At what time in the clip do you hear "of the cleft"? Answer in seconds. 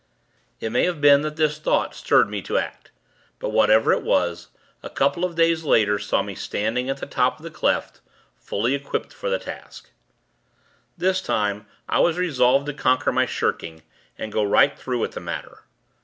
7.37-8.01